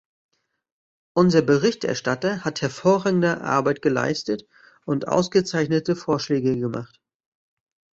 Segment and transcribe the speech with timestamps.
[1.13, 4.47] Unser Berichterstatter hat hervorragende Arbeit geleistet
[4.83, 6.99] und ausgezeichnete Vorschläge gemacht.